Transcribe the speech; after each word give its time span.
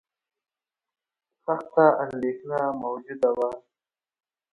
سخته 1.45 1.85
اندېښنه 2.03 2.59
موجوده 2.83 3.29
وه. 3.37 3.49